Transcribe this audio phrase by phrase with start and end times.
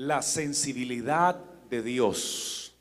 [0.00, 1.36] la sensibilidad
[1.68, 2.72] de Dios.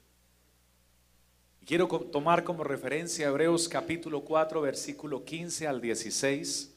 [1.66, 6.74] Quiero tomar como referencia Hebreos capítulo 4, versículo 15 al 16,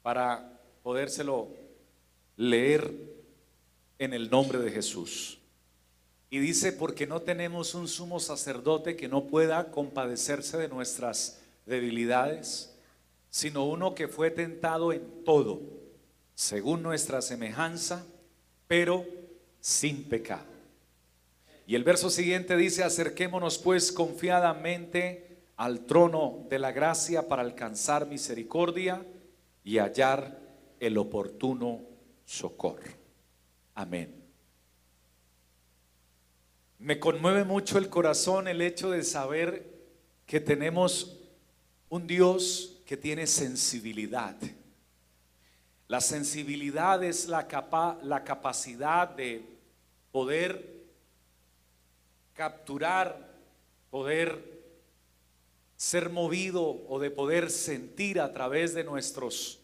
[0.00, 1.48] para podérselo
[2.38, 2.94] leer
[3.98, 5.38] en el nombre de Jesús.
[6.30, 12.74] Y dice, porque no tenemos un sumo sacerdote que no pueda compadecerse de nuestras debilidades,
[13.28, 15.60] sino uno que fue tentado en todo,
[16.34, 18.06] según nuestra semejanza,
[18.66, 19.04] pero
[19.60, 20.54] sin pecado.
[21.66, 28.06] Y el verso siguiente dice, acerquémonos pues confiadamente al trono de la gracia para alcanzar
[28.06, 29.04] misericordia
[29.62, 30.38] y hallar
[30.80, 31.80] el oportuno
[32.24, 32.92] socorro.
[33.74, 34.22] Amén.
[36.78, 39.72] Me conmueve mucho el corazón el hecho de saber
[40.26, 41.18] que tenemos
[41.88, 44.36] un Dios que tiene sensibilidad.
[45.88, 47.46] La sensibilidad es la,
[48.02, 49.44] la capacidad de
[50.12, 50.74] poder
[52.34, 53.34] capturar,
[53.90, 54.54] poder
[55.76, 59.60] ser movido o de poder sentir a través de nuestros,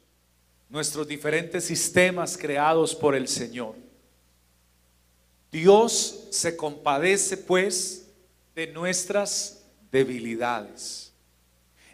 [0.69, 3.75] nuestros diferentes sistemas creados por el Señor.
[5.51, 8.07] Dios se compadece pues
[8.55, 11.13] de nuestras debilidades.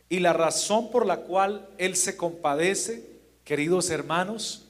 [0.08, 3.15] Y la razón por la cual Él se compadece,
[3.46, 4.64] queridos hermanos,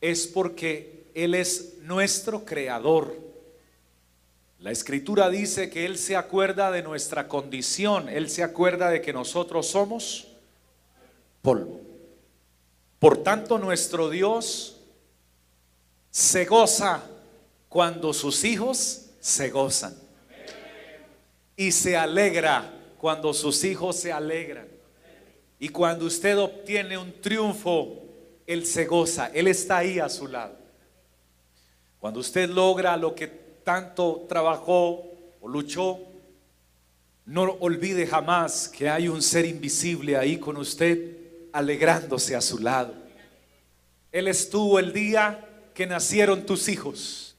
[0.00, 3.16] es porque Él es nuestro creador.
[4.58, 9.12] La escritura dice que Él se acuerda de nuestra condición, Él se acuerda de que
[9.12, 10.26] nosotros somos
[11.40, 11.80] polvo.
[12.98, 14.80] Por tanto, nuestro Dios
[16.10, 17.04] se goza
[17.68, 19.94] cuando sus hijos se gozan.
[21.56, 24.73] Y se alegra cuando sus hijos se alegran.
[25.64, 28.04] Y cuando usted obtiene un triunfo,
[28.46, 29.30] Él se goza.
[29.32, 30.58] Él está ahí a su lado.
[31.98, 36.00] Cuando usted logra lo que tanto trabajó o luchó,
[37.24, 41.16] no olvide jamás que hay un ser invisible ahí con usted,
[41.50, 42.92] alegrándose a su lado.
[44.12, 47.36] Él estuvo el día que nacieron tus hijos.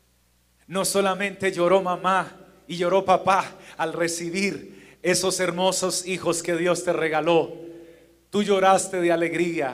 [0.66, 2.36] No solamente lloró mamá
[2.68, 7.65] y lloró papá al recibir esos hermosos hijos que Dios te regaló.
[8.36, 9.74] Tú lloraste de alegría.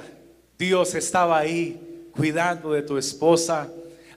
[0.55, 3.67] Dios estaba ahí cuidando de tu esposa,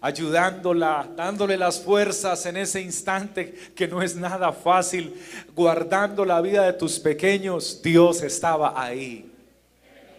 [0.02, 5.14] ayudándola, dándole las fuerzas en ese instante que no es nada fácil,
[5.56, 7.80] guardando la vida de tus pequeños.
[7.82, 9.32] Dios estaba ahí.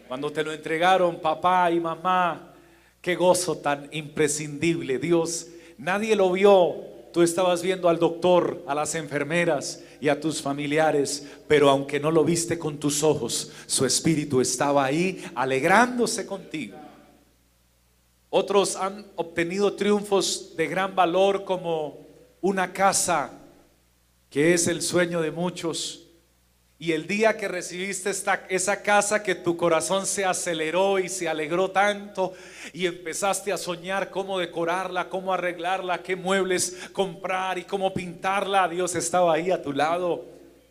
[0.08, 2.52] Cuando te lo entregaron papá y mamá,
[3.02, 4.98] qué gozo tan imprescindible.
[4.98, 6.78] Dios Nadie lo vio.
[7.14, 12.12] Tú estabas viendo al doctor, a las enfermeras y a tus familiares, pero aunque no
[12.12, 16.78] lo viste con tus ojos, su espíritu estaba ahí alegrándose contigo.
[18.30, 22.06] Otros han obtenido triunfos de gran valor como
[22.40, 23.32] una casa,
[24.30, 26.05] que es el sueño de muchos,
[26.78, 31.30] y el día que recibiste esta, esa casa que tu corazón se aceleró y se
[31.30, 32.34] alegró tanto
[32.74, 38.94] y empezaste a soñar cómo decorarla, cómo arreglarla, qué muebles comprar y cómo pintarla, Dios
[38.96, 40.26] estaba ahí a tu lado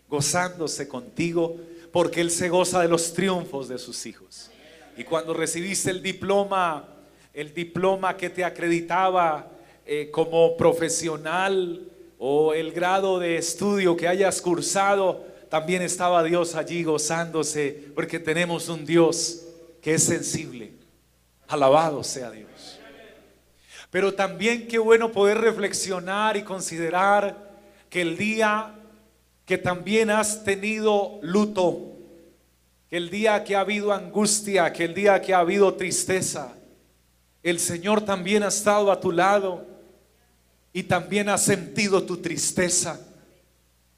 [0.09, 1.57] gozándose contigo
[1.91, 4.51] porque Él se goza de los triunfos de sus hijos.
[4.97, 6.87] Y cuando recibiste el diploma,
[7.33, 9.49] el diploma que te acreditaba
[9.87, 11.89] eh, como profesional
[12.19, 18.69] o el grado de estudio que hayas cursado, también estaba Dios allí gozándose porque tenemos
[18.69, 19.45] un Dios
[19.81, 20.73] que es sensible.
[21.47, 22.81] Alabado sea Dios.
[23.89, 27.53] Pero también qué bueno poder reflexionar y considerar
[27.89, 28.75] que el día
[29.47, 31.99] que también has tenido luto,
[32.91, 36.53] que el día que ha habido angustia, que el día que ha habido tristeza,
[37.45, 39.65] el Señor también ha estado a tu lado
[40.73, 42.99] y también ha sentido tu tristeza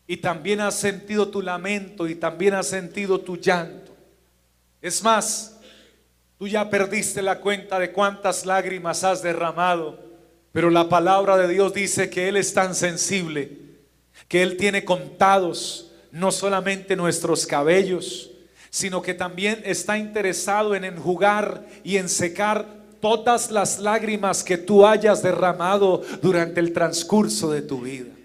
[0.07, 3.95] y también has sentido tu lamento y también has sentido tu llanto.
[4.81, 5.59] Es más,
[6.39, 9.99] tú ya perdiste la cuenta de cuántas lágrimas has derramado,
[10.53, 13.51] pero la palabra de Dios dice que Él es tan sensible,
[14.29, 18.31] que Él tiene contados no solamente nuestros cabellos,
[18.71, 22.67] sino que también está interesado en enjugar y en secar
[23.01, 28.16] todas las lágrimas que tú hayas derramado durante el transcurso de tu vida.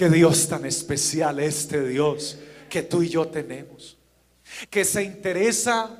[0.00, 2.38] Qué Dios tan especial este Dios
[2.70, 3.98] que tú y yo tenemos.
[4.70, 5.94] Que se interesa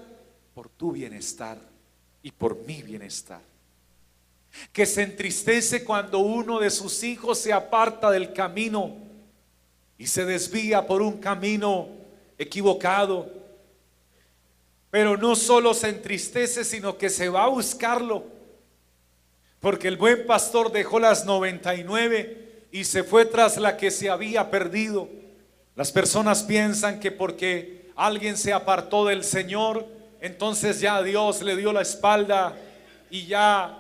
[0.55, 1.59] por tu bienestar
[2.23, 3.43] y por mi bienestar.
[4.73, 8.97] Que se entristece cuando uno de sus hijos se aparta del camino
[9.99, 11.91] y se desvía por un camino
[12.39, 13.31] equivocado.
[14.91, 18.25] Pero no solo se entristece, sino que se va a buscarlo
[19.61, 24.51] Porque el buen pastor dejó las 99 y se fue tras la que se había
[24.51, 25.09] perdido.
[25.77, 29.87] Las personas piensan que porque alguien se apartó del Señor,
[30.21, 32.57] entonces ya Dios le dio la espalda
[33.11, 33.79] y ya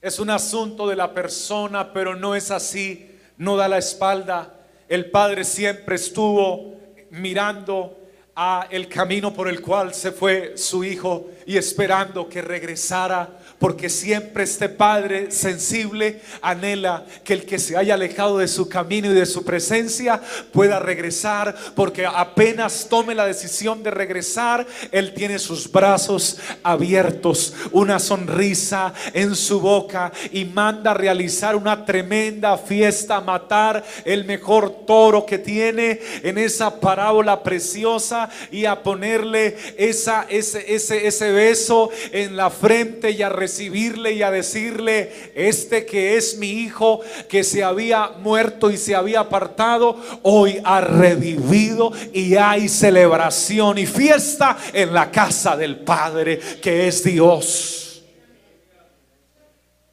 [0.00, 4.54] es un asunto de la persona, pero no es así, no da la espalda.
[4.88, 6.76] El Padre siempre estuvo
[7.10, 7.98] mirando
[8.34, 13.88] a el camino por el cual se fue su hijo y esperando que regresara porque
[13.88, 19.14] siempre este Padre sensible anhela que el que se haya alejado de su camino y
[19.14, 20.20] de su presencia
[20.50, 28.00] pueda regresar, porque apenas tome la decisión de regresar, Él tiene sus brazos abiertos, una
[28.00, 35.24] sonrisa en su boca y manda a realizar una tremenda fiesta, matar el mejor toro
[35.24, 42.36] que tiene en esa parábola preciosa y a ponerle esa, ese, ese, ese beso en
[42.36, 47.44] la frente y a recibir recibirle y a decirle, este que es mi hijo, que
[47.44, 54.56] se había muerto y se había apartado, hoy ha revivido y hay celebración y fiesta
[54.72, 58.02] en la casa del Padre, que es Dios.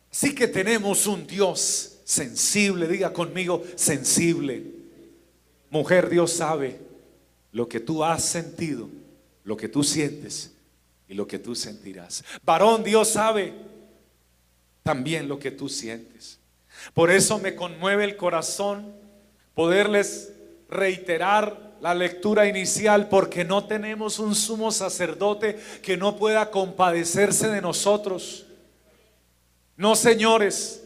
[0.10, 4.64] Sí que tenemos un Dios sensible, diga conmigo, sensible.
[5.70, 6.80] Mujer, Dios sabe
[7.52, 8.90] lo que tú has sentido,
[9.44, 10.52] lo que tú sientes
[11.10, 12.24] y lo que tú sentirás.
[12.44, 13.54] Varón, Dios sabe
[14.84, 16.40] también lo que tú sientes.
[16.94, 18.94] Por eso me conmueve el corazón
[19.56, 20.32] poderles
[20.70, 27.62] reiterar la lectura inicial porque no tenemos un sumo sacerdote que no pueda compadecerse de
[27.62, 28.46] nosotros.
[29.76, 30.84] No, señores,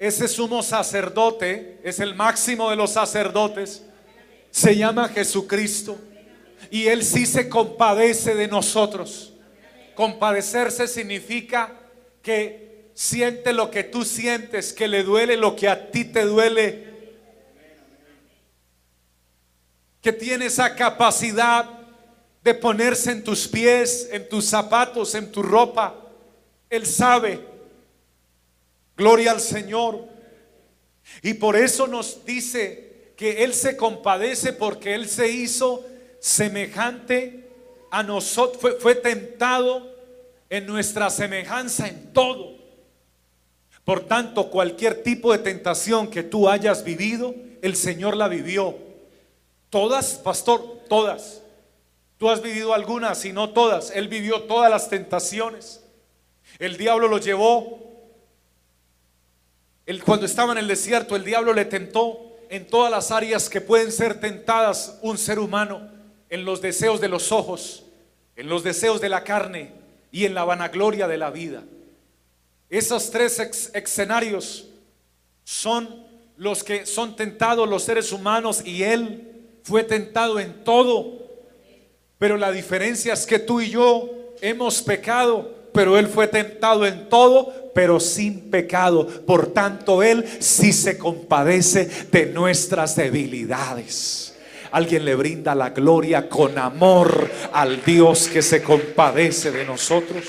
[0.00, 3.84] ese sumo sacerdote es el máximo de los sacerdotes.
[4.50, 5.96] Se llama Jesucristo
[6.72, 9.29] y él sí se compadece de nosotros.
[10.00, 11.74] Compadecerse significa
[12.22, 16.86] que siente lo que tú sientes, que le duele lo que a ti te duele.
[20.00, 21.68] Que tiene esa capacidad
[22.42, 25.94] de ponerse en tus pies, en tus zapatos, en tu ropa.
[26.70, 27.38] Él sabe.
[28.96, 30.08] Gloria al Señor.
[31.20, 35.84] Y por eso nos dice que Él se compadece porque Él se hizo
[36.20, 37.49] semejante
[37.90, 39.90] a nosotros, fue, tentado
[40.48, 42.54] en nuestra semejanza en todo.
[43.84, 48.76] Por tanto, cualquier tipo de tentación que tú hayas vivido, el Señor la vivió.
[49.68, 51.42] Todas, pastor, todas.
[52.18, 53.90] Tú has vivido algunas y no todas.
[53.92, 55.82] Él vivió todas las tentaciones.
[56.58, 57.80] El diablo lo llevó.
[60.04, 63.90] Cuando estaba en el desierto, el diablo le tentó en todas las áreas que pueden
[63.90, 65.99] ser tentadas un ser humano.
[66.30, 67.84] En los deseos de los ojos,
[68.36, 69.80] en los deseos de la carne,
[70.12, 71.62] y en la vanagloria de la vida.
[72.68, 74.68] Esos tres escenarios
[75.44, 76.06] son
[76.36, 79.28] los que son tentados los seres humanos y Él
[79.62, 81.18] fue tentado en todo.
[82.18, 84.10] Pero la diferencia es que tú y yo
[84.40, 89.06] hemos pecado, pero Él fue tentado en todo, pero sin pecado.
[89.06, 94.29] Por tanto, Él sí se compadece de nuestras debilidades.
[94.72, 100.24] Alguien le brinda la gloria con amor al Dios que se compadece de nosotros.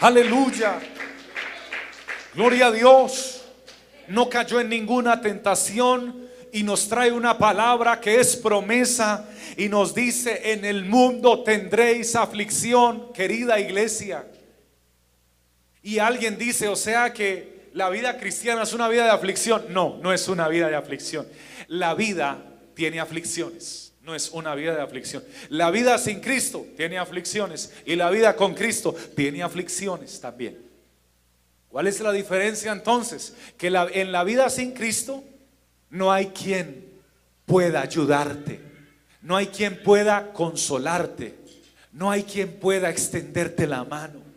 [0.00, 0.78] Aleluya.
[2.34, 3.42] Gloria a Dios.
[4.06, 9.94] No cayó en ninguna tentación y nos trae una palabra que es promesa y nos
[9.94, 14.24] dice, en el mundo tendréis aflicción, querida iglesia.
[15.82, 19.66] Y alguien dice, o sea que la vida cristiana es una vida de aflicción.
[19.70, 21.26] No, no es una vida de aflicción.
[21.68, 22.42] La vida
[22.74, 25.24] tiene aflicciones, no es una vida de aflicción.
[25.48, 30.58] La vida sin Cristo tiene aflicciones y la vida con Cristo tiene aflicciones también.
[31.68, 33.34] ¿Cuál es la diferencia entonces?
[33.56, 35.22] Que en la vida sin Cristo
[35.90, 36.88] no hay quien
[37.44, 38.60] pueda ayudarte,
[39.22, 41.34] no hay quien pueda consolarte,
[41.92, 44.27] no hay quien pueda extenderte la mano.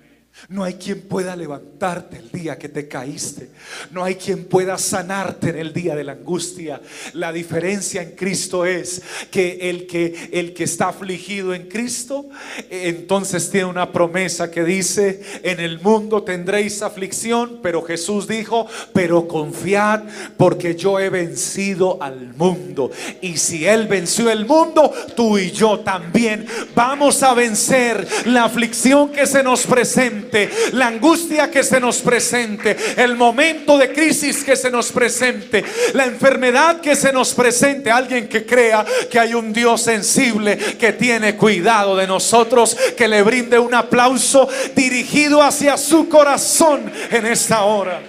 [0.50, 3.50] No hay quien pueda levantarte el día que te caíste.
[3.91, 6.81] No hay quien pueda sanarte en el día de la angustia.
[7.13, 12.27] La diferencia en Cristo es que el que el que está afligido en Cristo,
[12.69, 19.27] entonces tiene una promesa que dice, "En el mundo tendréis aflicción", pero Jesús dijo, "Pero
[19.27, 20.03] confiad,
[20.38, 22.89] porque yo he vencido al mundo."
[23.21, 29.11] Y si él venció el mundo, tú y yo también vamos a vencer la aflicción
[29.11, 30.30] que se nos presenta
[30.73, 36.05] la angustia que se nos presente, el momento de crisis que se nos presente, la
[36.05, 41.35] enfermedad que se nos presente, alguien que crea que hay un Dios sensible que tiene
[41.35, 48.01] cuidado de nosotros, que le brinde un aplauso dirigido hacia su corazón en esta hora.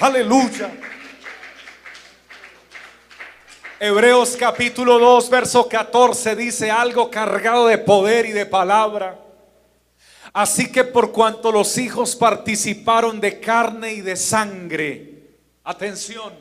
[0.00, 0.70] Aleluya.
[3.80, 9.27] Hebreos capítulo 2, verso 14 dice algo cargado de poder y de palabra.
[10.32, 15.22] Así que por cuanto los hijos participaron de carne y de sangre,
[15.64, 16.32] atención,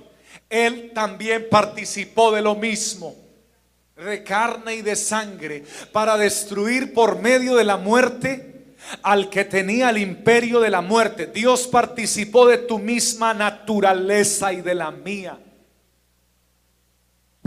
[0.50, 3.16] él también participó de lo mismo,
[3.96, 9.90] de carne y de sangre, para destruir por medio de la muerte al que tenía
[9.90, 11.28] el imperio de la muerte.
[11.28, 15.40] Dios participó de tu misma naturaleza y de la mía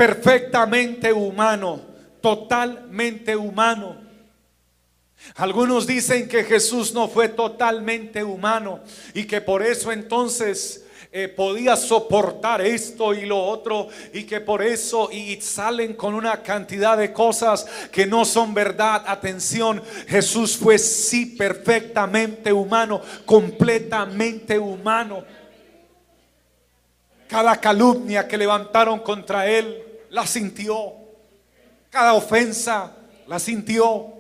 [0.01, 1.79] perfectamente humano,
[2.23, 3.99] totalmente humano.
[5.37, 8.81] Algunos dicen que Jesús no fue totalmente humano
[9.15, 14.63] y que por eso entonces eh, podía soportar esto y lo otro y que por
[14.63, 19.03] eso y salen con una cantidad de cosas que no son verdad.
[19.07, 25.25] Atención, Jesús fue sí perfectamente humano, completamente humano.
[27.27, 30.95] Cada calumnia que levantaron contra él, la sintió.
[31.91, 32.97] Cada ofensa
[33.27, 34.20] la sintió.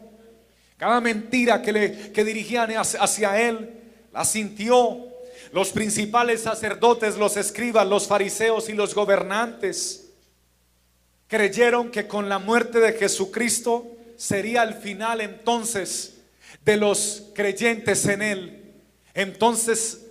[0.81, 3.71] Cada mentira que, le, que dirigían hacia él,
[4.15, 5.09] la sintió.
[5.53, 10.11] Los principales sacerdotes, los escribas, los fariseos y los gobernantes
[11.29, 16.23] creyeron que con la muerte de Jesucristo sería el final entonces
[16.65, 18.73] de los creyentes en él.
[19.13, 20.07] Entonces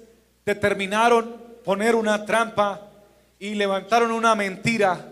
[0.45, 1.35] determinaron
[1.65, 2.91] poner una trampa
[3.39, 5.03] y levantaron una mentira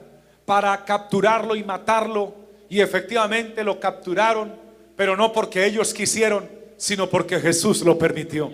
[0.45, 2.35] para capturarlo y matarlo.
[2.69, 4.66] Y efectivamente lo capturaron,
[4.97, 8.51] pero no porque ellos quisieron, sino porque Jesús lo permitió.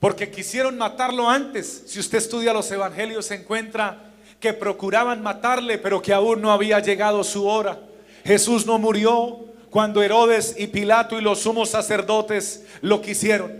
[0.00, 1.84] Porque quisieron matarlo antes.
[1.86, 6.80] Si usted estudia los evangelios, se encuentra que procuraban matarle, pero que aún no había
[6.80, 7.78] llegado su hora.
[8.24, 9.38] Jesús no murió
[9.70, 13.52] cuando Herodes y Pilato y los sumos sacerdotes lo quisieron.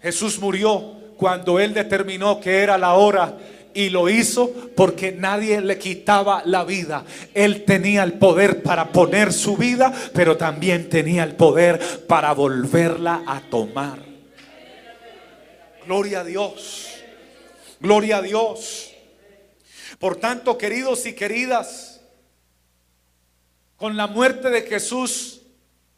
[0.00, 3.36] Jesús murió cuando él determinó que era la hora
[3.78, 7.04] y lo hizo porque nadie le quitaba la vida.
[7.32, 13.22] Él tenía el poder para poner su vida, pero también tenía el poder para volverla
[13.24, 14.00] a tomar.
[15.86, 16.88] Gloria a Dios.
[17.78, 18.90] Gloria a Dios.
[20.00, 22.00] Por tanto, queridos y queridas,
[23.76, 25.42] con la muerte de Jesús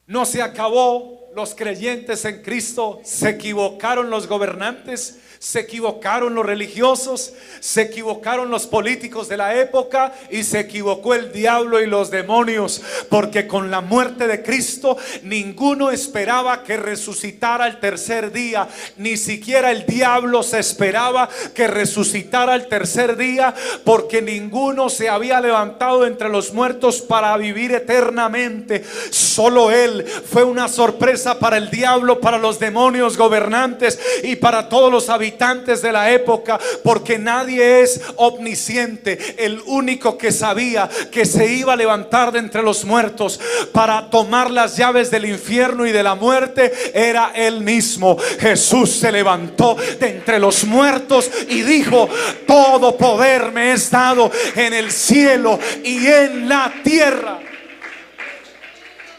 [0.07, 7.33] no se acabó los creyentes en Cristo, se equivocaron los gobernantes, se equivocaron los religiosos,
[7.61, 12.83] se equivocaron los políticos de la época y se equivocó el diablo y los demonios,
[13.09, 18.69] porque con la muerte de Cristo ninguno esperaba que resucitara el tercer día,
[18.99, 25.41] ni siquiera el diablo se esperaba que resucitara el tercer día, porque ninguno se había
[25.41, 28.85] levantado entre los muertos para vivir eternamente.
[29.09, 34.93] Solo él fue una sorpresa para el diablo, para los demonios gobernantes y para todos
[34.93, 39.37] los habitantes de la época, porque nadie es omnisciente.
[39.39, 43.41] El único que sabía que se iba a levantar de entre los muertos
[43.73, 48.17] para tomar las llaves del infierno y de la muerte era él mismo.
[48.39, 52.09] Jesús se levantó de entre los muertos y dijo,
[52.47, 57.39] todo poder me es dado en el cielo y en la tierra.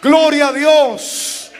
[0.01, 1.51] Gloria a Dios.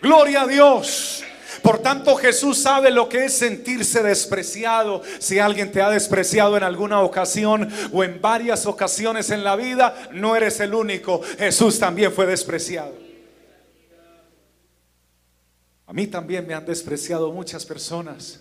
[0.00, 1.24] Gloria a Dios.
[1.62, 5.02] Por tanto, Jesús sabe lo que es sentirse despreciado.
[5.18, 10.08] Si alguien te ha despreciado en alguna ocasión o en varias ocasiones en la vida,
[10.12, 11.20] no eres el único.
[11.38, 12.94] Jesús también fue despreciado.
[15.86, 18.40] A mí también me han despreciado muchas personas.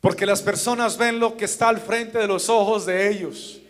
[0.00, 3.60] Porque las personas ven lo que está al frente de los ojos de ellos.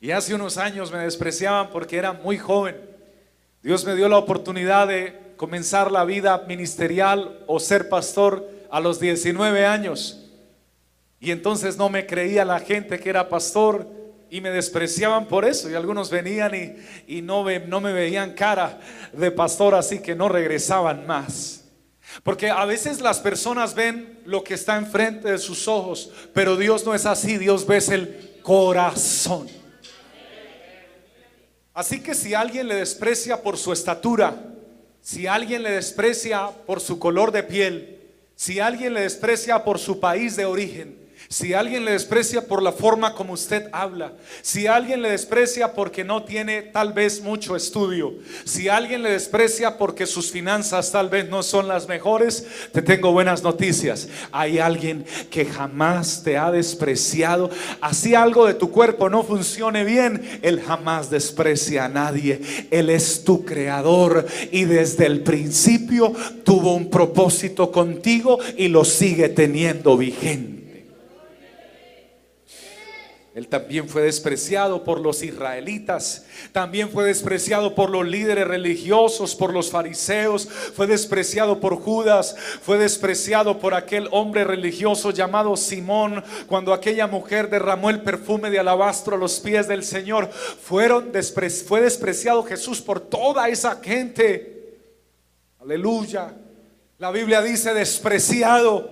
[0.00, 2.80] Y hace unos años me despreciaban porque era muy joven.
[3.62, 9.00] Dios me dio la oportunidad de comenzar la vida ministerial o ser pastor a los
[9.00, 10.22] 19 años.
[11.20, 13.88] Y entonces no me creía la gente que era pastor
[14.28, 15.70] y me despreciaban por eso.
[15.70, 16.52] Y algunos venían
[17.06, 18.80] y, no, no me veían cara
[19.12, 21.64] de pastor, así que no regresaban más.
[22.22, 26.84] Porque a veces las personas ven lo que está enfrente de sus ojos, pero Dios
[26.84, 29.48] no es así, Dios ve el corazón.
[31.74, 34.34] Así que si alguien le desprecia por su estatura,
[35.06, 38.00] si alguien le desprecia por su color de piel,
[38.34, 40.98] si alguien le desprecia por su país de origen,
[41.28, 46.04] Si alguien le desprecia por la forma como usted habla, si alguien le desprecia porque
[46.04, 51.28] no tiene tal vez mucho estudio, si alguien le desprecia porque sus finanzas tal vez
[51.28, 54.08] no son las mejores, te tengo buenas noticias.
[54.30, 57.50] Hay alguien que jamás te ha despreciado.
[57.80, 62.40] Así algo de tu cuerpo no funcione bien, Él jamás desprecia a nadie.
[62.70, 66.12] Él es tu creador y desde el principio
[66.44, 70.55] tuvo un propósito contigo y lo sigue teniendo vigente.
[73.36, 79.52] Él también fue despreciado por los israelitas, también fue despreciado por los líderes religiosos, por
[79.52, 86.72] los fariseos, fue despreciado por Judas, fue despreciado por aquel hombre religioso llamado Simón, cuando
[86.72, 90.30] aquella mujer derramó el perfume de alabastro a los pies del Señor.
[90.30, 91.12] Fueron
[91.66, 94.78] fue despreciado Jesús por toda esa gente.
[95.60, 96.32] Aleluya.
[96.96, 98.90] La Biblia dice despreciado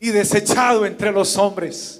[0.00, 1.97] y desechado entre los hombres.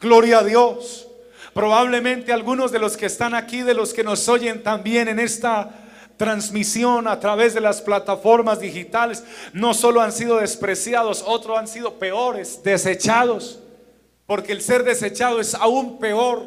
[0.00, 1.08] Gloria a Dios.
[1.54, 5.70] Probablemente algunos de los que están aquí, de los que nos oyen también en esta
[6.18, 11.94] transmisión a través de las plataformas digitales, no solo han sido despreciados, otros han sido
[11.98, 13.60] peores, desechados.
[14.26, 16.44] Porque el ser desechado es aún peor.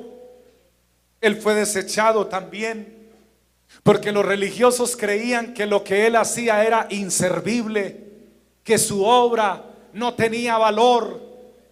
[1.22, 3.00] Él fue desechado también.
[3.84, 8.04] Porque los religiosos creían que lo que él hacía era inservible,
[8.64, 9.64] que su obra
[9.94, 11.29] no tenía valor,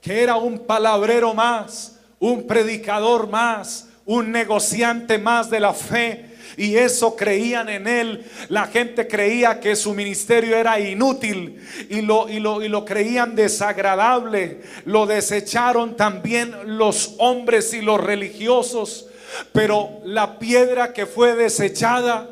[0.07, 6.23] que era un palabrero más, un predicador más, un negociante más de la fe.
[6.55, 8.25] Y eso creían en él.
[8.47, 13.35] La gente creía que su ministerio era inútil y lo, y lo, y lo creían
[13.35, 14.61] desagradable.
[14.85, 19.07] Lo desecharon también los hombres y los religiosos.
[19.51, 22.29] Pero la piedra que fue desechada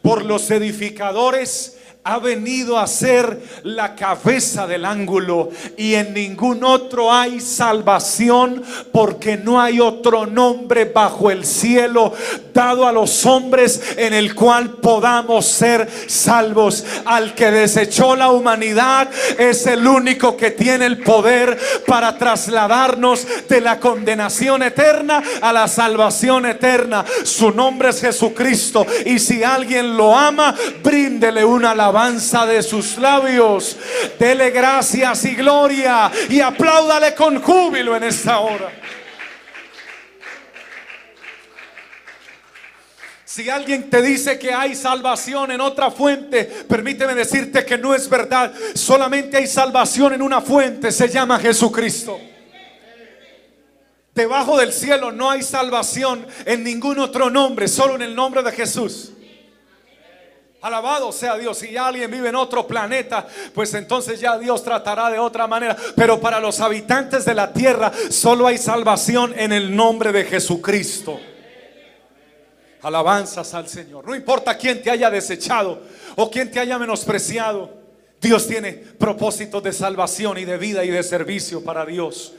[0.00, 1.77] por los edificadores
[2.08, 8.62] ha venido a ser la cabeza del ángulo y en ningún otro hay salvación
[8.92, 12.14] porque no hay otro nombre bajo el cielo
[12.54, 16.82] dado a los hombres en el cual podamos ser salvos.
[17.04, 23.60] Al que desechó la humanidad es el único que tiene el poder para trasladarnos de
[23.60, 27.04] la condenación eterna a la salvación eterna.
[27.22, 33.76] Su nombre es Jesucristo y si alguien lo ama, bríndele una alabanza de sus labios.
[34.20, 38.70] Dele gracias y gloria y apláudale con júbilo en esta hora.
[43.24, 48.08] Si alguien te dice que hay salvación en otra fuente, permíteme decirte que no es
[48.08, 48.52] verdad.
[48.74, 52.18] Solamente hay salvación en una fuente, se llama Jesucristo.
[54.14, 58.52] Debajo del cielo no hay salvación en ningún otro nombre, solo en el nombre de
[58.52, 59.12] Jesús.
[60.60, 61.58] Alabado sea Dios.
[61.58, 65.76] Si alguien vive en otro planeta, pues entonces ya Dios tratará de otra manera.
[65.94, 71.18] Pero para los habitantes de la tierra solo hay salvación en el nombre de Jesucristo.
[72.82, 74.06] Alabanzas al Señor.
[74.06, 75.80] No importa quién te haya desechado
[76.16, 77.78] o quién te haya menospreciado.
[78.20, 82.32] Dios tiene propósitos de salvación y de vida y de servicio para Dios.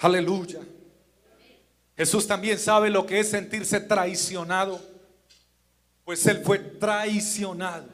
[0.00, 0.60] Aleluya.
[1.96, 4.95] Jesús también sabe lo que es sentirse traicionado
[6.06, 7.88] pues él fue traicionado.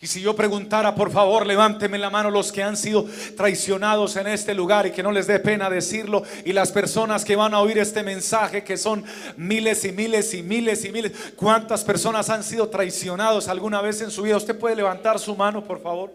[0.00, 3.06] Y si yo preguntara, por favor, levánteme la mano los que han sido
[3.36, 6.22] traicionados en este lugar y que no les dé pena decirlo.
[6.46, 9.04] Y las personas que van a oír este mensaje, que son
[9.36, 11.12] miles y miles y miles y miles.
[11.36, 14.38] ¿Cuántas personas han sido traicionados alguna vez en su vida?
[14.38, 16.14] Usted puede levantar su mano, por favor.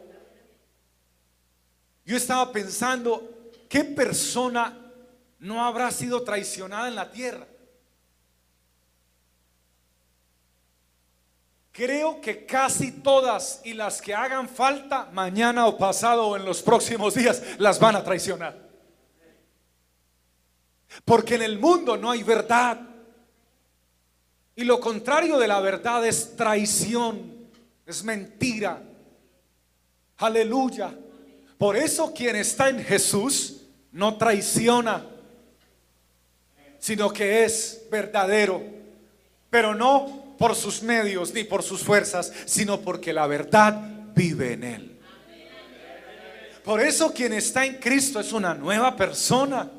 [2.04, 4.80] Yo estaba pensando, ¿qué persona
[5.38, 7.46] no habrá sido traicionada en la tierra?
[11.72, 16.62] Creo que casi todas y las que hagan falta mañana o pasado o en los
[16.62, 18.70] próximos días las van a traicionar.
[21.06, 22.78] Porque en el mundo no hay verdad.
[24.56, 27.50] Y lo contrario de la verdad es traición,
[27.86, 28.84] es mentira.
[30.18, 30.94] Aleluya.
[31.58, 33.62] Por eso quien está en Jesús
[33.94, 35.06] no traiciona,
[36.80, 38.62] sino que es verdadero.
[39.50, 43.80] Pero no por sus medios ni por sus fuerzas, sino porque la verdad
[44.16, 45.00] vive en él.
[46.64, 49.70] Por eso quien está en Cristo es una nueva persona.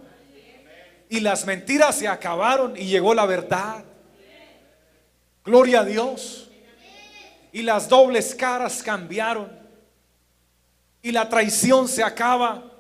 [1.09, 3.83] Y las mentiras se acabaron y llegó la verdad.
[5.44, 6.48] Gloria a Dios.
[7.51, 9.51] Y las dobles caras cambiaron.
[11.03, 12.70] Y la traición se acaba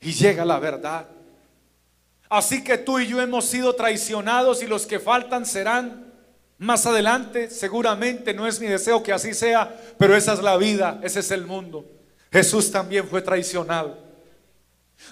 [0.00, 1.08] y llega la verdad.
[2.28, 6.03] Así que tú y yo hemos sido traicionados y los que faltan serán
[6.64, 10.98] más adelante, seguramente no es mi deseo que así sea, pero esa es la vida,
[11.02, 11.84] ese es el mundo.
[12.32, 14.03] Jesús también fue traicionado.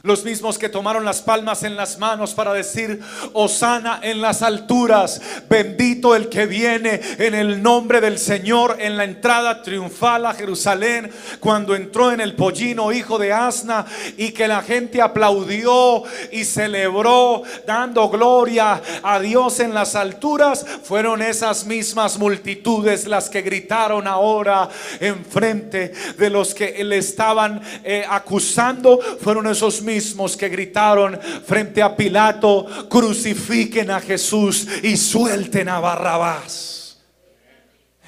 [0.03, 3.01] Los mismos que tomaron las palmas en las manos para decir,
[3.35, 9.05] Osana en las alturas, bendito el que viene en el nombre del Señor en la
[9.05, 14.63] entrada triunfal a Jerusalén, cuando entró en el pollino hijo de Asna y que la
[14.63, 23.07] gente aplaudió y celebró dando gloria a Dios en las alturas, fueron esas mismas multitudes
[23.07, 24.69] las que gritaron ahora
[24.99, 31.97] enfrente de los que le estaban eh, acusando, fueron esos mismos que gritaron frente a
[31.97, 37.01] Pilato, crucifiquen a Jesús y suelten a Barrabás.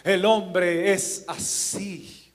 [0.02, 2.32] El hombre es así.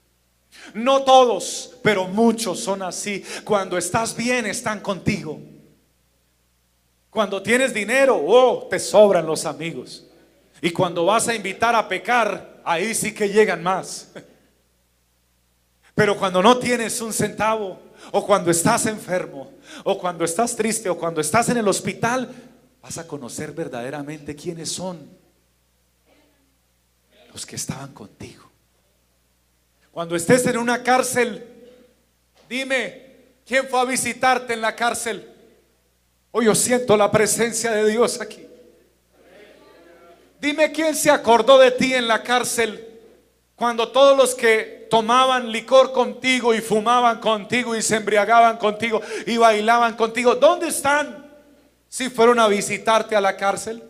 [0.74, 3.24] No todos, pero muchos son así.
[3.44, 5.40] Cuando estás bien, están contigo.
[7.10, 10.06] Cuando tienes dinero, oh, te sobran los amigos.
[10.62, 14.12] Y cuando vas a invitar a pecar, ahí sí que llegan más.
[15.96, 17.80] Pero cuando no tienes un centavo,
[18.12, 19.52] o cuando estás enfermo,
[19.84, 22.30] o cuando estás triste, o cuando estás en el hospital,
[22.82, 25.10] vas a conocer verdaderamente quiénes son
[27.32, 28.50] los que estaban contigo.
[29.92, 31.46] Cuando estés en una cárcel,
[32.48, 35.30] dime, ¿quién fue a visitarte en la cárcel?
[36.32, 38.46] Hoy yo siento la presencia de Dios aquí.
[40.40, 42.88] Dime quién se acordó de ti en la cárcel
[43.56, 49.38] cuando todos los que tomaban licor contigo y fumaban contigo y se embriagaban contigo y
[49.38, 50.36] bailaban contigo.
[50.36, 51.30] ¿Dónde están?
[51.88, 53.84] Si fueron a visitarte a la cárcel,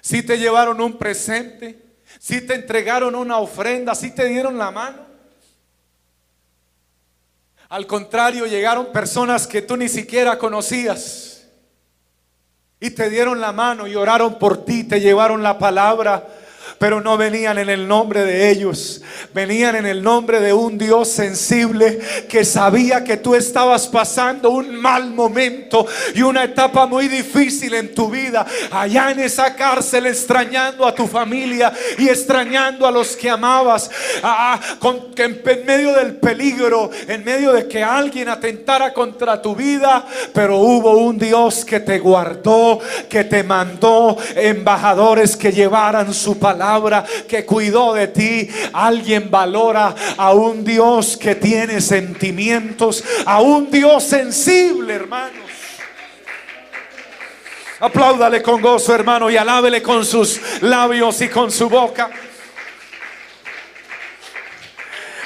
[0.00, 1.82] si te llevaron un presente,
[2.18, 5.04] si te entregaron una ofrenda, si te dieron la mano.
[7.68, 11.46] Al contrario, llegaron personas que tú ni siquiera conocías
[12.78, 16.28] y te dieron la mano y oraron por ti, te llevaron la palabra
[16.78, 21.08] pero no venían en el nombre de ellos, venían en el nombre de un Dios
[21.08, 27.74] sensible que sabía que tú estabas pasando un mal momento y una etapa muy difícil
[27.74, 33.16] en tu vida, allá en esa cárcel extrañando a tu familia y extrañando a los
[33.16, 33.90] que amabas,
[34.78, 40.04] con, que en medio del peligro, en medio de que alguien atentara contra tu vida,
[40.32, 46.63] pero hubo un Dios que te guardó, que te mandó embajadores que llevaran su palabra
[47.28, 48.48] que cuidó de ti.
[48.72, 55.44] Alguien valora a un Dios que tiene sentimientos, a un Dios sensible, hermanos.
[57.80, 62.10] Apláudale con gozo, hermano, y alábele con sus labios y con su boca.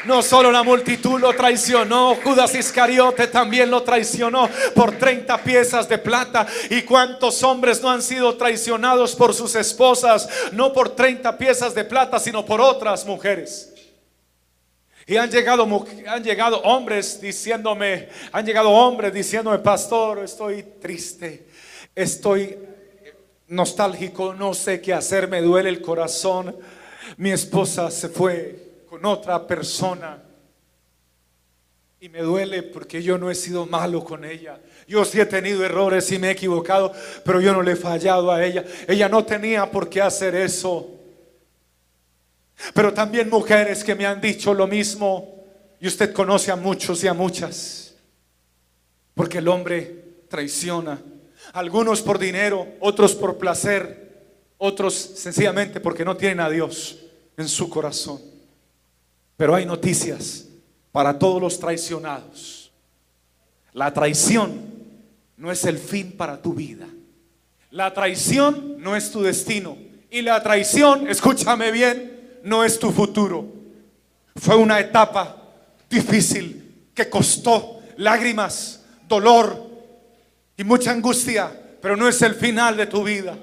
[0.08, 5.98] No solo la multitud lo traicionó, Judas Iscariote también lo traicionó por 30 piezas de
[5.98, 6.46] plata.
[6.70, 10.26] ¿Y cuántos hombres no han sido traicionados por sus esposas?
[10.52, 13.74] No por 30 piezas de plata, sino por otras mujeres.
[15.06, 15.68] Y han llegado,
[16.06, 21.48] han llegado hombres diciéndome, han llegado hombres diciéndome, pastor, estoy triste,
[21.94, 22.56] estoy
[23.48, 26.56] nostálgico, no sé qué hacer, me duele el corazón.
[27.18, 30.22] Mi esposa se fue con otra persona.
[32.00, 34.60] Y me duele porque yo no he sido malo con ella.
[34.86, 36.92] Yo sí he tenido errores y me he equivocado,
[37.24, 38.64] pero yo no le he fallado a ella.
[38.86, 40.94] Ella no tenía por qué hacer eso.
[42.72, 45.44] Pero también mujeres que me han dicho lo mismo.
[45.80, 47.94] Y usted conoce a muchos y a muchas.
[49.14, 51.00] Porque el hombre traiciona.
[51.52, 54.08] Algunos por dinero, otros por placer,
[54.58, 56.98] otros sencillamente porque no tienen a Dios
[57.36, 58.37] en su corazón.
[59.38, 60.46] Pero hay noticias
[60.90, 62.72] para todos los traicionados.
[63.72, 64.60] La traición
[65.36, 66.88] no es el fin para tu vida.
[67.70, 69.78] La traición no es tu destino.
[70.10, 73.46] Y la traición, escúchame bien, no es tu futuro.
[74.34, 75.36] Fue una etapa
[75.88, 79.68] difícil que costó lágrimas, dolor
[80.56, 83.38] y mucha angustia, pero no es el final de tu vida.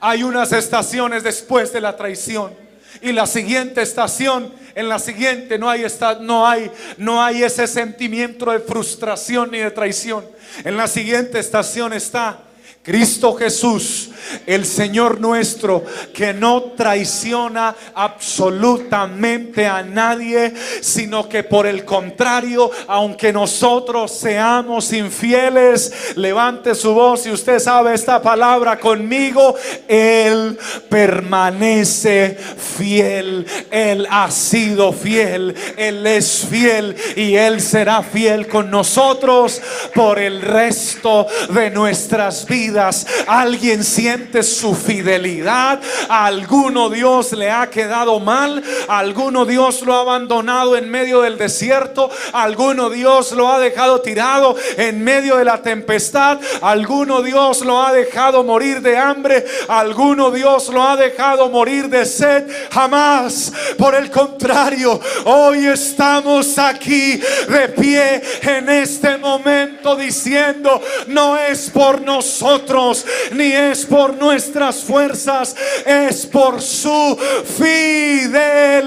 [0.00, 2.64] Hay unas estaciones después de la traición
[3.02, 5.84] y la siguiente estación, en la siguiente no hay,
[6.20, 10.24] no hay, no hay ese sentimiento de frustración ni de traición.
[10.64, 12.40] En la siguiente estación está
[12.82, 14.10] Cristo Jesús,
[14.46, 23.32] el Señor nuestro, que no traiciona absolutamente a nadie, sino que por el contrario, aunque
[23.32, 29.54] nosotros seamos infieles, levante su voz y usted sabe esta palabra conmigo,
[29.88, 30.58] Él
[30.88, 32.36] permanece
[32.76, 39.60] fiel, Él ha sido fiel, Él es fiel y Él será fiel con nosotros
[39.94, 43.06] por el resto de nuestras vidas.
[43.26, 45.80] Alguien siempre su fidelidad.
[46.08, 51.38] A alguno Dios le ha quedado mal, alguno Dios lo ha abandonado en medio del
[51.38, 57.82] desierto, alguno Dios lo ha dejado tirado en medio de la tempestad, alguno Dios lo
[57.82, 62.44] ha dejado morir de hambre, alguno Dios lo ha dejado morir de sed.
[62.70, 71.70] Jamás, por el contrario, hoy estamos aquí de pie en este momento diciendo, no es
[71.70, 77.18] por nosotros, ni es por nuestras fuerzas, es por su
[77.56, 78.84] fidelidad.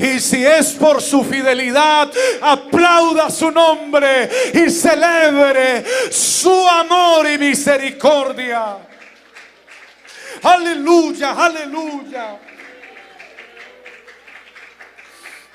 [0.00, 2.10] Y si es por su fidelidad,
[2.40, 8.78] aplauda su nombre y celebre su amor y misericordia.
[10.42, 12.38] Aleluya, aleluya.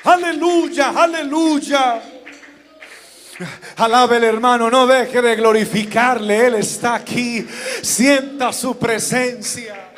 [0.03, 2.01] Aleluya, aleluya.
[3.77, 6.47] Alabe el hermano, no deje de glorificarle.
[6.47, 7.47] Él está aquí.
[7.81, 9.91] Sienta su presencia.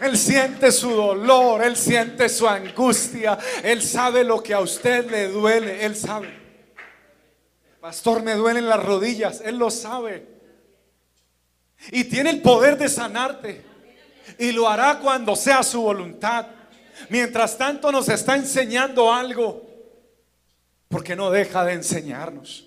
[0.00, 5.28] Él siente su dolor, Él siente su angustia, Él sabe lo que a usted le
[5.28, 6.28] duele, Él sabe.
[7.80, 10.26] Pastor, me duelen las rodillas, Él lo sabe.
[11.90, 13.62] Y tiene el poder de sanarte.
[14.38, 16.46] Y lo hará cuando sea su voluntad.
[17.08, 19.63] Mientras tanto nos está enseñando algo.
[20.94, 22.66] Porque no deja de enseñarnos.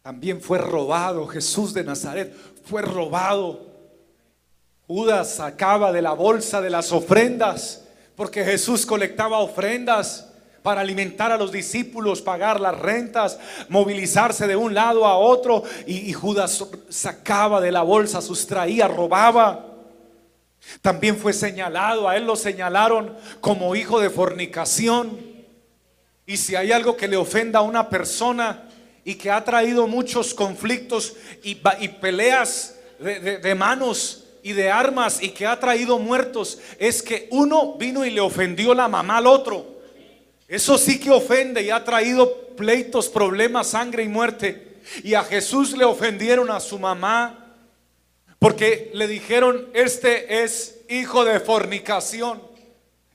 [0.00, 2.34] También fue robado Jesús de Nazaret.
[2.64, 3.66] Fue robado.
[4.86, 7.84] Judas sacaba de la bolsa de las ofrendas,
[8.16, 10.30] porque Jesús colectaba ofrendas
[10.62, 15.64] para alimentar a los discípulos, pagar las rentas, movilizarse de un lado a otro.
[15.86, 19.66] Y, Judas sacaba de la bolsa, sustraía, robaba.
[20.80, 25.33] También fue señalado, a él lo señalaron como hijo de fornicación.
[26.26, 28.68] Y si hay algo que le ofenda a una persona
[29.04, 35.46] y que ha traído muchos conflictos y, peleas de manos, y de armas y que
[35.46, 39.80] ha traído muertos es que uno vino y le ofendió la mamá al otro.
[40.46, 44.76] Eso sí que ofende y ha traído pleitos, problemas, sangre y muerte.
[45.02, 47.56] Y a Jesús le ofendieron a su mamá
[48.38, 52.42] porque le dijeron, este es hijo de fornicación.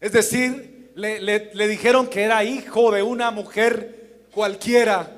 [0.01, 0.68] Es decir,
[0.99, 5.09] le, dijeron que era hijo de una mujer cualquiera.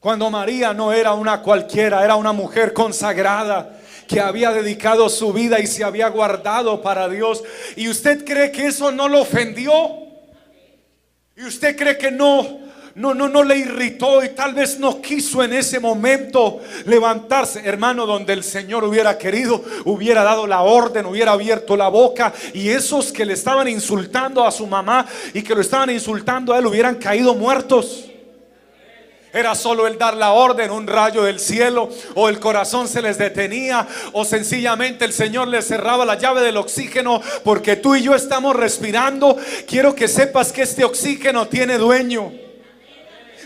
[0.00, 3.78] Cuando María no era una cualquiera, era una mujer consagrada
[4.08, 7.42] que había dedicado su vida y se había guardado para Dios.
[7.74, 9.72] ¿Y usted cree que eso no lo ofendió?
[11.36, 12.65] ¿Y usted cree que no
[12.96, 17.60] no, no, no le irritó y tal vez no quiso en ese momento levantarse.
[17.62, 22.70] Hermano, donde el Señor hubiera querido, hubiera dado la orden, hubiera abierto la boca y
[22.70, 25.04] esos que le estaban insultando a su mamá
[25.34, 28.06] y que lo estaban insultando a él hubieran caído muertos.
[29.30, 33.18] Era solo el dar la orden, un rayo del cielo, o el corazón se les
[33.18, 38.14] detenía, o sencillamente el Señor les cerraba la llave del oxígeno, porque tú y yo
[38.14, 39.36] estamos respirando.
[39.68, 42.45] Quiero que sepas que este oxígeno tiene dueño.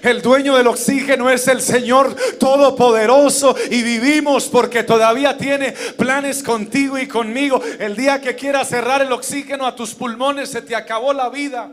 [0.02, 6.98] El dueño del oxígeno es el Señor Todopoderoso y vivimos porque todavía tiene planes contigo
[6.98, 7.60] y conmigo.
[7.78, 11.72] El día que quiera cerrar el oxígeno a tus pulmones se te acabó la vida.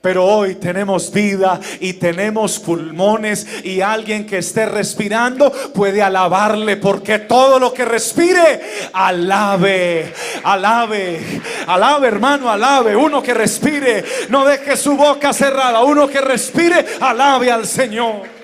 [0.00, 7.18] Pero hoy tenemos vida y tenemos pulmones y alguien que esté respirando puede alabarle porque
[7.18, 8.60] todo lo que respire,
[8.92, 10.12] alabe,
[10.44, 12.94] alabe, alabe hermano, alabe.
[12.94, 15.82] Uno que respire, no deje su boca cerrada.
[15.82, 18.37] Uno que respire, alabe al Señor.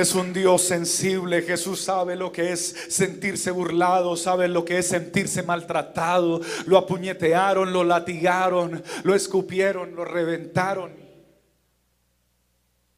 [0.00, 1.42] Es un Dios sensible.
[1.42, 6.40] Jesús sabe lo que es sentirse burlado, sabe lo que es sentirse maltratado.
[6.64, 10.92] Lo apuñetearon, lo latigaron, lo escupieron, lo reventaron.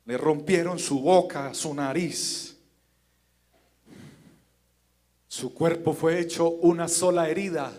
[0.05, 2.57] Le rompieron su boca, su nariz.
[5.27, 7.73] Su cuerpo fue hecho una sola herida.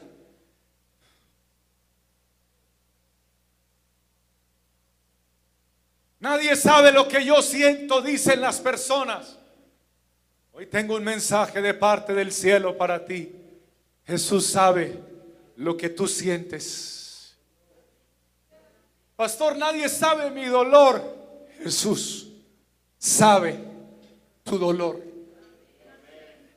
[6.23, 9.37] Nadie sabe lo que yo siento, dicen las personas.
[10.53, 13.29] Hoy tengo un mensaje de parte del cielo para ti.
[14.07, 14.97] Jesús sabe
[15.57, 17.35] lo que tú sientes.
[19.17, 21.03] Pastor, nadie sabe mi dolor.
[21.61, 22.29] Jesús
[22.97, 23.59] sabe
[24.45, 25.03] tu dolor.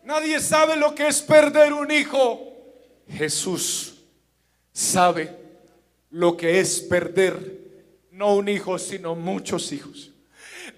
[0.05, 2.53] Nadie sabe lo que es perder un hijo.
[3.09, 3.97] Jesús
[4.73, 5.37] sabe
[6.11, 7.66] lo que es perder
[8.17, 10.11] no un hijo, sino muchos hijos.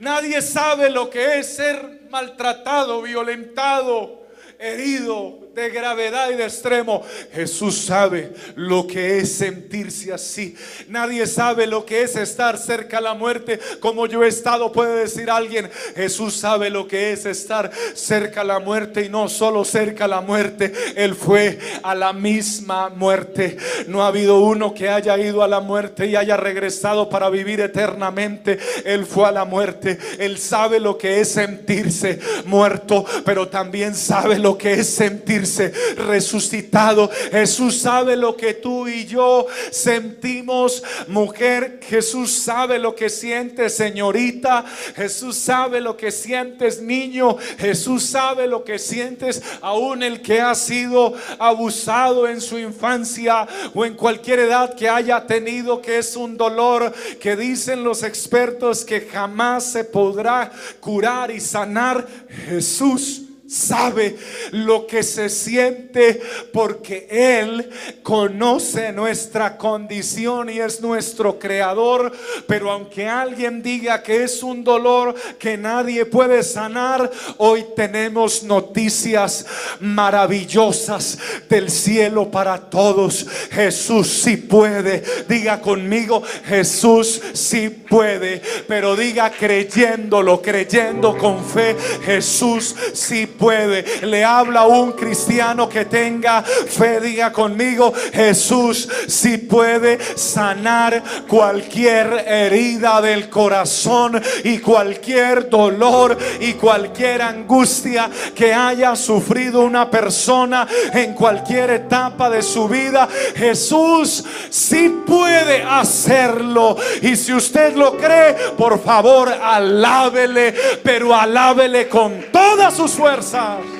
[0.00, 4.26] Nadie sabe lo que es ser maltratado, violentado,
[4.58, 7.02] herido, de gravedad y de extremo.
[7.32, 10.56] Jesús sabe lo que es sentirse así.
[10.88, 15.00] Nadie sabe lo que es estar cerca a la muerte como yo he estado, puede
[15.00, 15.70] decir alguien.
[15.94, 20.08] Jesús sabe lo que es estar cerca a la muerte y no solo cerca a
[20.08, 20.72] la muerte.
[20.96, 23.56] Él fue a la misma muerte.
[23.86, 27.60] No ha habido uno que haya ido a la muerte y haya regresado para vivir
[27.60, 28.58] eternamente.
[28.84, 29.98] Él fue a la muerte.
[30.18, 35.47] Él sabe lo que es sentirse muerto, pero también sabe lo que es sentirse
[35.96, 37.10] resucitado.
[37.30, 41.80] Jesús sabe lo que tú y yo sentimos, mujer.
[41.82, 44.64] Jesús sabe lo que sientes, señorita.
[44.96, 47.36] Jesús sabe lo que sientes, niño.
[47.58, 53.84] Jesús sabe lo que sientes, aún el que ha sido abusado en su infancia o
[53.84, 59.02] en cualquier edad que haya tenido, que es un dolor que dicen los expertos que
[59.02, 62.06] jamás se podrá curar y sanar.
[62.46, 64.16] Jesús sabe
[64.50, 66.20] lo que se siente
[66.52, 67.70] porque Él
[68.02, 72.12] conoce nuestra condición y es nuestro creador.
[72.46, 79.46] Pero aunque alguien diga que es un dolor que nadie puede sanar, hoy tenemos noticias
[79.80, 83.26] maravillosas del cielo para todos.
[83.50, 85.02] Jesús sí puede.
[85.26, 88.42] Diga conmigo, Jesús sí puede.
[88.66, 93.84] Pero diga creyéndolo, creyendo con fe, Jesús sí puede puede.
[94.06, 97.00] Le habla un cristiano que tenga fe.
[97.00, 107.22] Diga conmigo, Jesús si puede sanar cualquier herida del corazón y cualquier dolor y cualquier
[107.22, 113.08] angustia que haya sufrido una persona en cualquier etapa de su vida.
[113.36, 116.76] Jesús si puede hacerlo.
[117.02, 123.27] Y si usted lo cree, por favor, alábele, pero alábele con todas sus fuerzas.
[123.34, 123.77] 啊。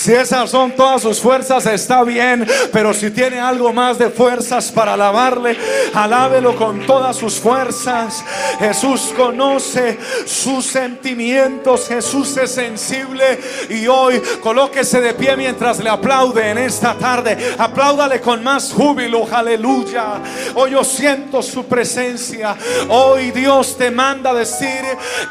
[0.00, 2.46] Si esas son todas sus fuerzas, está bien.
[2.72, 5.54] Pero si tiene algo más de fuerzas para alabarle,
[5.92, 8.24] alábelo con todas sus fuerzas.
[8.58, 11.86] Jesús conoce sus sentimientos.
[11.86, 13.40] Jesús es sensible.
[13.68, 17.36] Y hoy colóquese de pie mientras le aplaude en esta tarde.
[17.58, 19.28] Apláudale con más júbilo.
[19.30, 20.14] Aleluya.
[20.54, 22.56] Hoy yo siento su presencia.
[22.88, 24.80] Hoy Dios te manda decir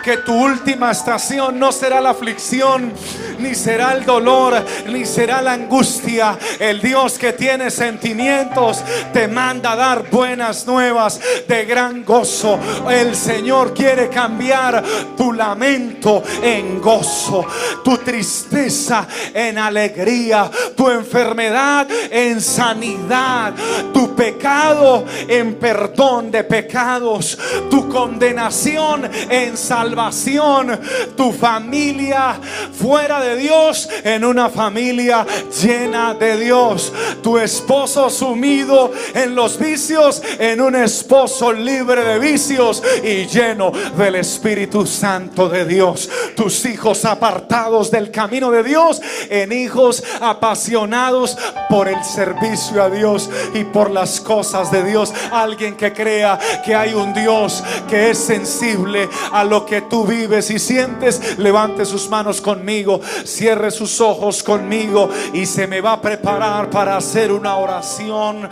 [0.03, 2.93] que tu última estación no será la aflicción
[3.39, 6.37] ni será el dolor ni será la angustia.
[6.59, 12.59] El Dios que tiene sentimientos te manda a dar buenas nuevas de gran gozo.
[12.89, 14.83] El Señor quiere cambiar
[15.17, 17.45] tu lamento en gozo,
[17.83, 23.53] tu tristeza en alegría, tu enfermedad en sanidad,
[23.93, 27.37] tu pecado en perdón de pecados,
[27.69, 30.79] tu condenación en salvación,
[31.15, 32.39] tu familia
[32.71, 35.25] fuera de Dios en una familia
[35.61, 36.91] llena de Dios.
[37.21, 44.15] Tu esposo sumido en los vicios, en un esposo libre de vicios y lleno del
[44.15, 46.09] Espíritu Santo de Dios.
[46.35, 51.37] Tus hijos apartados del camino de Dios, en hijos apasionados
[51.69, 55.13] por el servicio a Dios y por las cosas de Dios.
[55.31, 60.49] Alguien que crea que hay un Dios que es sensible a lo que tú vives
[60.49, 66.01] y sientes, levante sus manos conmigo, cierre sus ojos conmigo y se me va a
[66.01, 68.49] preparar para hacer una oración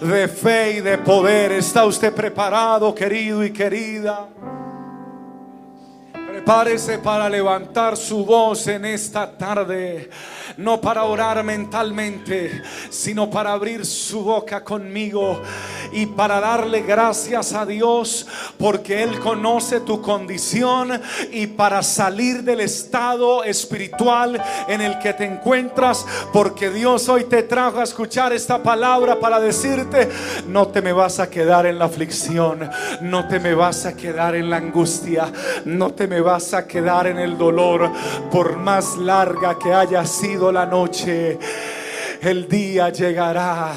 [0.00, 1.52] de fe y de poder.
[1.52, 4.28] ¿Está usted preparado, querido y querida?
[6.40, 10.08] Prepárese para levantar su voz en esta tarde.
[10.56, 15.40] No para orar mentalmente, sino para abrir su boca conmigo
[15.92, 18.26] y para darle gracias a Dios
[18.58, 21.00] porque Él conoce tu condición
[21.30, 27.42] y para salir del estado espiritual en el que te encuentras, porque Dios hoy te
[27.42, 30.08] trajo a escuchar esta palabra para decirte,
[30.46, 32.68] no te me vas a quedar en la aflicción,
[33.02, 35.32] no te me vas a quedar en la angustia,
[35.64, 37.90] no te me vas a quedar en el dolor,
[38.30, 41.38] por más larga que haya sido la noche,
[42.22, 43.74] el día llegará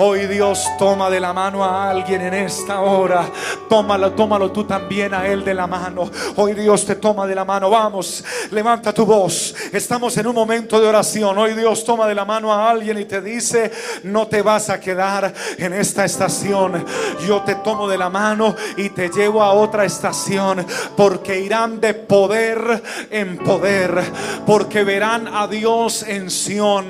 [0.00, 3.28] Hoy Dios toma de la mano a alguien en esta hora.
[3.68, 6.08] Tómalo, tómalo tú también a Él de la mano.
[6.36, 7.68] Hoy Dios te toma de la mano.
[7.68, 8.22] Vamos,
[8.52, 9.56] levanta tu voz.
[9.72, 11.36] Estamos en un momento de oración.
[11.36, 13.72] Hoy Dios toma de la mano a alguien y te dice,
[14.04, 16.84] no te vas a quedar en esta estación.
[17.26, 20.64] Yo te tomo de la mano y te llevo a otra estación.
[20.96, 24.00] Porque irán de poder en poder.
[24.46, 26.86] Porque verán a Dios en Sión.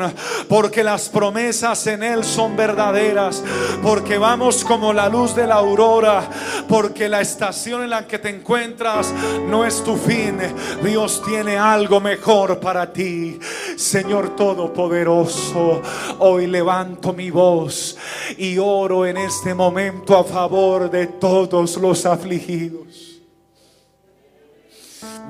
[0.47, 3.45] Porque las promesas en Él son verdaderas
[3.83, 6.27] porque vamos como la luz de la aurora,
[6.67, 9.13] porque la estación en la que te encuentras
[9.51, 10.39] no es tu fin.
[10.83, 13.39] Dios tiene algo mejor para ti.
[13.77, 15.83] Señor Todopoderoso,
[16.21, 17.99] hoy levanto mi voz
[18.39, 23.08] y oro en este momento a favor de todos los afligidos.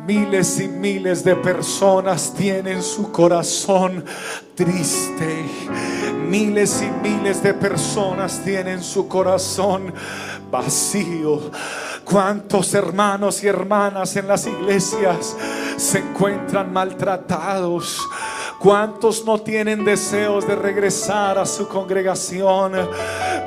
[0.06, 4.04] Miles y miles de personas tienen su corazón
[4.54, 5.44] triste.
[6.28, 9.92] Miles y miles de personas tienen su corazón
[10.50, 11.50] vacío.
[12.04, 15.36] ¿Cuántos hermanos y hermanas en las iglesias
[15.76, 17.98] se encuentran maltratados?
[18.58, 22.72] ¿Cuántos no tienen deseos de regresar a su congregación?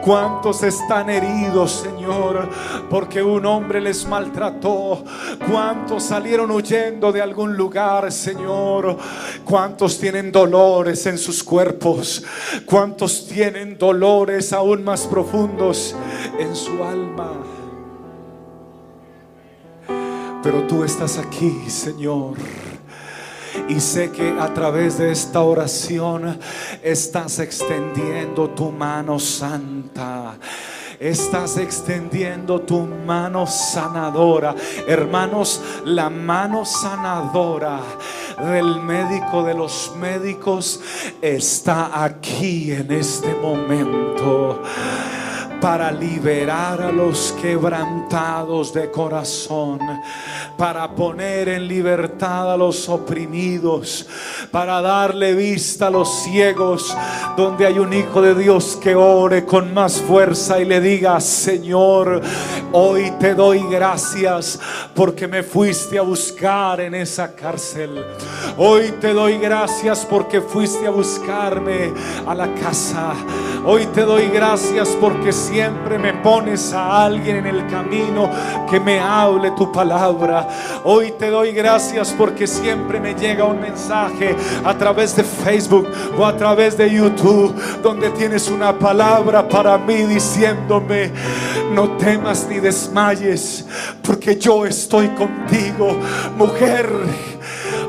[0.02, 2.50] ¿Cuántos están heridos, Señor,
[2.90, 5.04] porque un hombre les maltrató?
[5.52, 8.98] ¿Cuántos salieron huyendo de algún lugar, Señor?
[9.44, 12.24] ¿Cuántos tienen dolores en sus cuerpos?
[12.66, 15.94] ¿Cuántos tienen dolores aún más profundos
[16.40, 17.34] en su alma?
[20.42, 22.36] Pero tú estás aquí, Señor.
[23.68, 26.40] Y sé que a través de esta oración
[26.84, 30.36] estás extendiendo tu mano santa.
[31.00, 34.54] Estás extendiendo tu mano sanadora.
[34.88, 37.80] Hermanos, la mano sanadora
[38.38, 40.80] del médico de los médicos
[41.22, 44.62] está aquí en este momento
[45.62, 49.80] para liberar a los quebrantados de corazón,
[50.58, 54.06] para poner en libertad a los oprimidos,
[54.52, 56.96] para darle vista a los ciegos,
[57.36, 62.22] donde hay un hijo de Dios que ore con más fuerza y le diga, Señor,
[62.72, 64.60] hoy te doy gracias
[64.94, 68.06] porque me fuiste a buscar en esa cárcel.
[68.58, 71.92] Hoy te doy gracias porque fuiste a buscarme
[72.28, 73.14] a la casa.
[73.66, 78.30] Hoy te doy gracias porque siempre me pones a alguien en el camino
[78.70, 80.48] que me hable tu palabra.
[80.84, 85.88] Hoy te doy gracias porque siempre me llega un mensaje a través de Facebook
[86.18, 91.12] o a través de YouTube donde tienes una palabra para mí diciéndome,
[91.74, 93.66] no temas ni desmayes
[94.04, 95.98] porque yo estoy contigo,
[96.38, 96.90] mujer.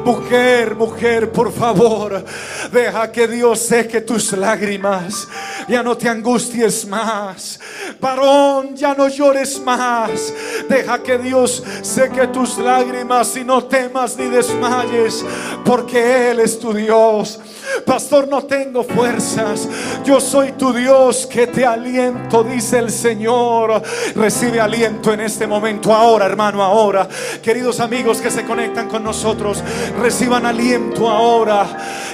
[0.04, 2.24] Mujer, mujer, por favor,
[2.72, 5.28] deja que Dios seque tus lágrimas.
[5.68, 7.60] Ya no te angusties más.
[8.00, 10.34] Varón, ya no llores más.
[10.68, 15.24] Deja que Dios seque tus lágrimas y no temas ni desmayes,
[15.64, 17.38] porque Él es tu Dios.
[17.84, 19.68] Pastor, no tengo fuerzas.
[20.04, 23.82] Yo soy tu Dios que te aliento, dice el Señor.
[24.14, 27.08] Recibe aliento en este momento, ahora, hermano, ahora.
[27.42, 29.62] Queridos amigos que se conectan con nosotros,
[30.00, 31.66] reciban aliento ahora.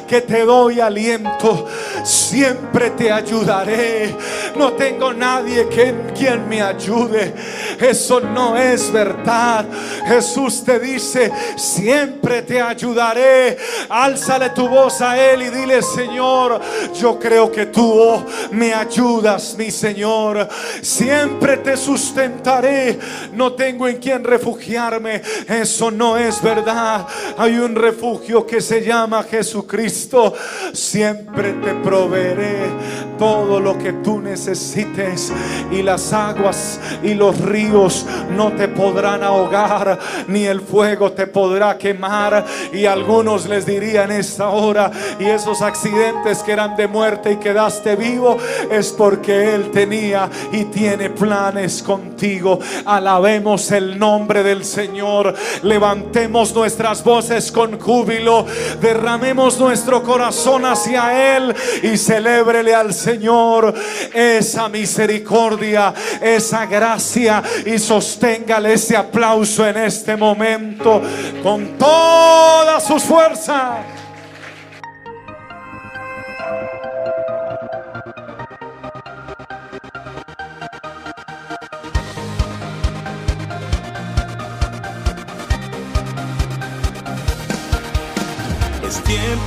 [0.06, 1.66] Que te doy aliento.
[2.02, 4.16] Siempre te ayudaré.
[4.56, 7.34] No tengo nadie que, quien me ayude.
[7.78, 9.66] Eso no es verdad.
[10.06, 13.58] Jesús te dice, siempre te ayudaré.
[13.88, 16.60] Álzale tu voz a Él y dile, Señor,
[16.94, 20.48] yo creo que tú me ayudas, mi Señor.
[20.82, 22.98] Siempre te sustentaré.
[23.32, 25.22] No tengo en quien refugiarme.
[25.48, 27.06] Eso no es verdad.
[27.36, 30.34] Hay un refugio que se llama Jesucristo.
[30.72, 32.70] Siempre te proveeré
[33.18, 35.32] todo lo que tú necesites.
[35.70, 41.76] Y las aguas y los ríos no te podrán ahogar, ni el fuego te podrá
[41.78, 42.44] quemar.
[42.72, 47.94] Y algunos les dirían esta hora, y esos accidentes que eran de muerte y quedaste
[47.96, 48.36] vivo,
[48.70, 52.58] es porque Él tenía y tiene planes contigo.
[52.84, 55.34] Alabemos el nombre del Señor.
[55.62, 58.46] Levantemos nuestras voces con júbilo.
[58.80, 63.72] Derramemos nuestro corazón hacia Él y celébrele al Señor
[64.12, 71.00] esa misericordia, esa gracia y sosténgale ese aplauso en este momento
[71.42, 74.07] con todas sus fuerzas.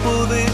[0.01, 0.50] Es tiempo de